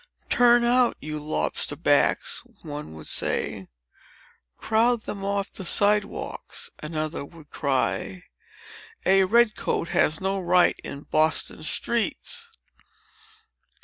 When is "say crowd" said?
3.05-5.03